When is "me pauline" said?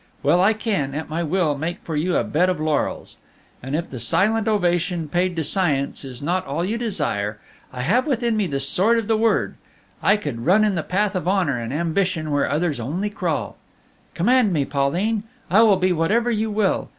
14.51-15.21